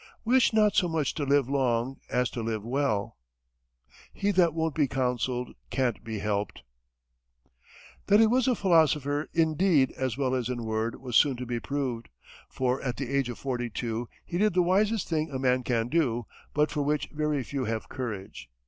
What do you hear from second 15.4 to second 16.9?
can do, but for